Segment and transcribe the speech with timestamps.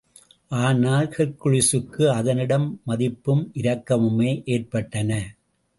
[0.51, 5.21] ஆனால், ஹெர்க்குலிஸுக்கு அதனிடம் மதிப்பும், இரக்கமுமே ஏற்பட்டன.